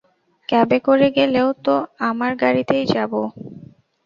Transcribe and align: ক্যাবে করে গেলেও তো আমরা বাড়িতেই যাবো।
ক্যাবে 0.49 0.77
করে 0.87 1.07
গেলেও 1.17 1.47
তো 1.65 1.75
আমরা 2.07 2.31
বাড়িতেই 2.41 2.85
যাবো। 2.93 3.21